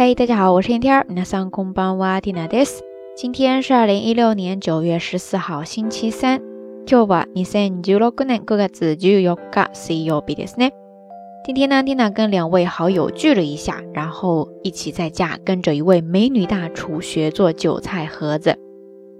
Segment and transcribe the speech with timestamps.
[0.00, 1.06] 嘿，大家好，我是天天。
[1.08, 2.82] 皆さんこんばんは、ティナです。
[3.16, 6.40] 今天是二零一六年九月十四号，星期三。
[6.86, 10.72] 今日は二千十六年九月十四日水曜日ですね。
[11.44, 18.56] 今天呢，蒂娜跟两位好友聚了一下，然后一起在家跟着一位美女大厨学做韭菜盒子。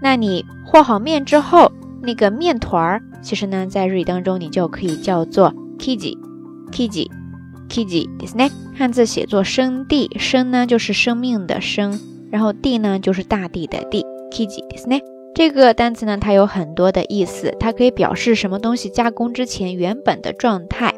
[0.00, 1.70] 那你和好面之后，
[2.02, 8.50] 那个面团儿，其实呢，在日语当中你就可以叫做 kiji，kiji，kiji，ですね。
[8.76, 11.98] 汉字写作生地，生呢就是生命的生，
[12.30, 15.00] 然后地呢就是大地的地，kiji，ですね。
[15.34, 20.94] 这个单词呢，它有很多的意思，它可以表示什么东西加工之前原本的状态，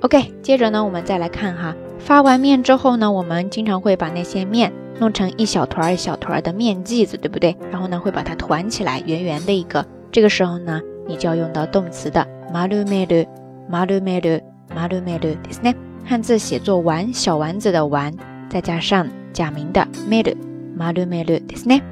[0.00, 7.56] OK，接着呢，我们再来看哈，发完面之后呢，我们经常会把那些面弄成一小团一小团的面剂子，对不对？
[7.70, 9.86] 然后呢，会把它团起来，圆圆的一个。
[10.10, 15.76] 这个时候呢，你就要用到动词的 “maru-meru”，“maru-meru”，“maru-meru” ですね。
[16.04, 18.12] 汉字写作丸，小丸子的丸，
[18.48, 20.36] 再加上假名的 “meru”。
[20.76, 21.82] 马鲁梅鲁ですね。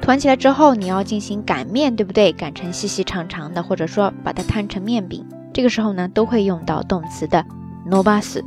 [0.00, 2.32] 团起来之后，你要进行擀面，对不对？
[2.32, 5.24] 擀成细细长长的，或者说把它摊成面饼。
[5.52, 7.44] 这个时候呢，都会用到动词的
[7.88, 8.40] nobas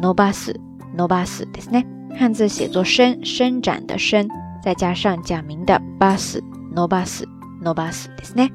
[0.00, 0.54] nobas
[0.96, 1.84] nobas ですね。
[2.18, 4.28] 汉字写作伸，伸展的伸，
[4.62, 6.40] 再加上假名的 bas
[6.74, 7.22] nobas
[7.62, 8.50] nobas ですね。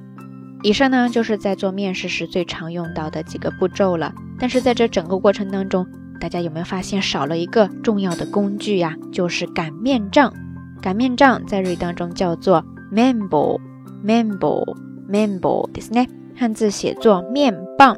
[0.63, 4.13] 以上呢，就是在做面食时最常用到的几个步骤了。
[4.39, 5.85] 但是在这整个过程当中，
[6.19, 8.95] 大家有没有发现少了一个重要的工具呀？
[9.11, 10.33] 就是擀面杖。
[10.81, 16.07] 擀面杖在日语当中叫做 manbo，manbo，manbo，ですね。
[16.35, 17.95] 汉字写作面棒，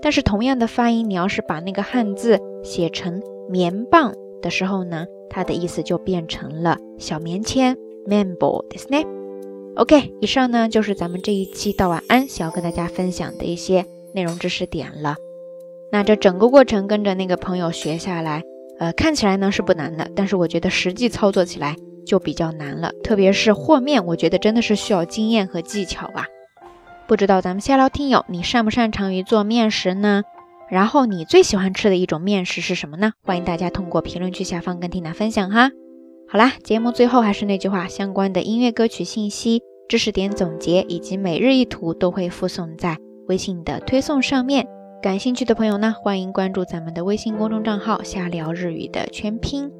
[0.00, 3.20] 但是同样的发音，你要是把那个汉字写成
[3.50, 7.76] 棉棒的时候呢，它的意思就变成了小棉签
[8.08, 9.06] manbo，ですね。
[9.76, 15.16] OK，以上呢就是咱们这一期到晚安想要跟大家分享的一些内容知识点了。
[15.91, 18.43] 那这整个过程跟着那个朋友学下来，
[18.79, 21.75] 呃，看起来呢是不难的，但是我觉得实际操作起来。
[22.03, 26.25] 就比较难了，特别是和面，我觉得真的是需要经验和技巧啊。
[27.07, 30.23] 不知道咱们下聊听友，你擅不擅长于做面食呢？
[30.69, 33.13] 然后你最喜欢吃的一种面食是什么呢？
[33.23, 35.69] 欢迎大家通过评论区下方跟缇娜分享哈。
[36.27, 42.97] 好啦，节目最后还是那句话，相关的音乐歌曲信息、知识点总结以及每日一图都会附送在
[43.27, 44.67] 微信的推送上面。
[45.01, 49.71] 感兴趣的朋友呢，欢迎关注咱们的微信公众账号“下聊日语”的全拼。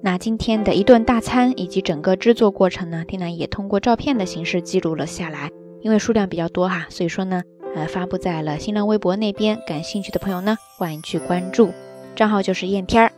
[0.00, 5.50] 那今天的一顿大餐以及整个制作过程呢，丁楠也通过照片的形式记录了下来。
[5.82, 7.42] 因为数量比较多哈，所以说呢，
[7.74, 9.60] 呃，发布在了新浪微博那边。
[9.66, 11.72] 感兴趣的朋友呢，欢迎去关注，
[12.14, 13.10] 账号就是燕天儿。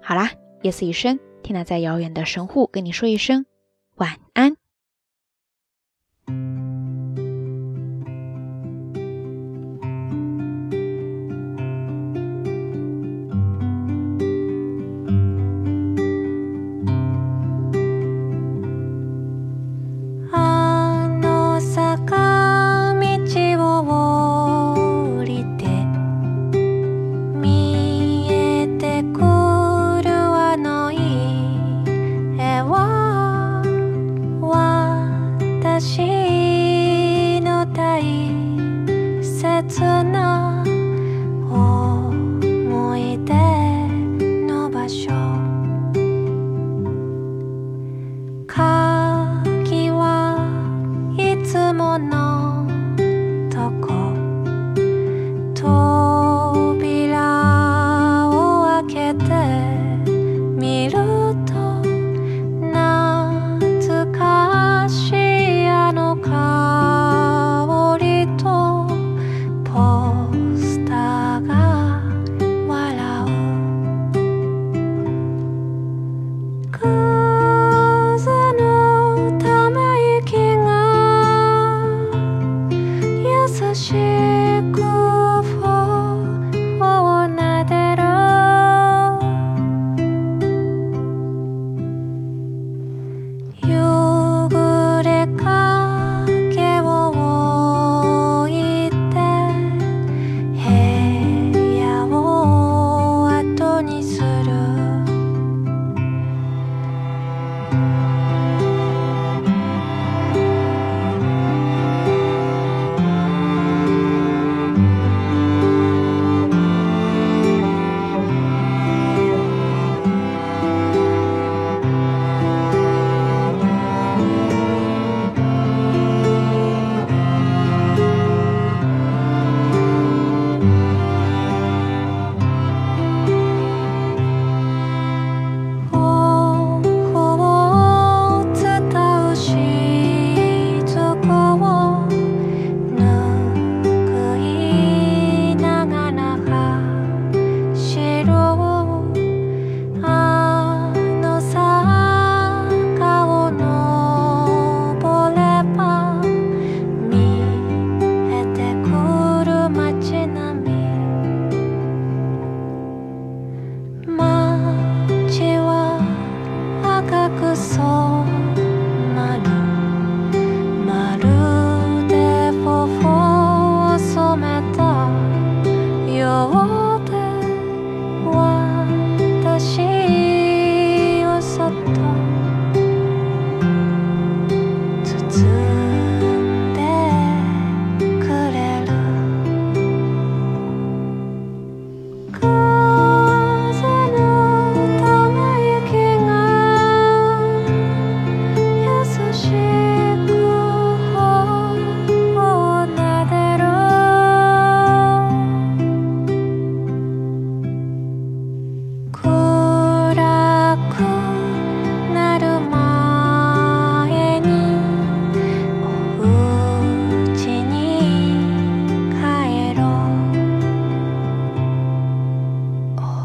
[0.00, 0.30] 好啦，
[0.62, 3.44] 夜色已深，缇娜在遥远的神户跟你说一声
[3.96, 4.56] 晚安。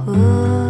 [0.06, 0.69] 河。